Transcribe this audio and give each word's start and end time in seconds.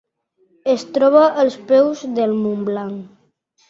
Es 0.73 0.85
troba 0.95 1.23
als 1.45 1.59
peus 1.71 2.05
del 2.19 2.37
Mont 2.43 2.69
Blanc. 2.75 3.09